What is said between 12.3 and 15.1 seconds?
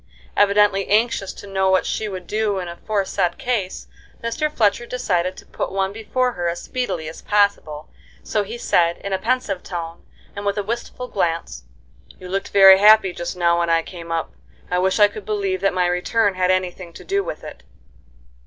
very happy just now when I came up. I wish I